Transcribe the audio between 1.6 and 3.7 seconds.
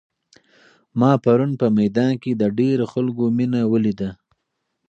په میدان کې د ډېرو خلکو مینه